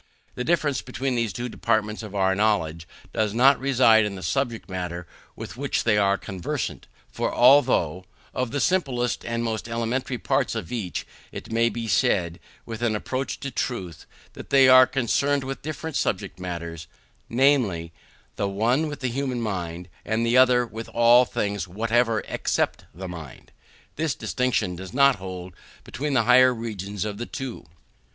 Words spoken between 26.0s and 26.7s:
the higher